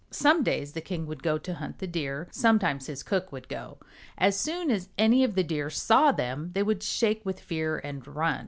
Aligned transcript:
Some 0.09 0.41
days 0.41 0.71
the 0.73 0.81
king 0.81 1.05
would 1.05 1.21
go 1.21 1.37
to 1.37 1.53
hunt 1.53 1.77
the 1.77 1.85
Deer, 1.85 2.27
sometimes 2.31 2.87
his 2.87 3.03
cook 3.03 3.31
would 3.31 3.47
go. 3.47 3.77
As 4.17 4.35
soon 4.35 4.71
as 4.71 4.89
any 4.97 5.23
of 5.23 5.35
the 5.35 5.43
Deer 5.43 5.69
saw 5.69 6.11
them 6.11 6.49
they 6.55 6.63
would 6.63 6.81
shake 6.81 7.23
with 7.23 7.39
fear 7.39 7.77
and 7.77 8.07
run. 8.07 8.39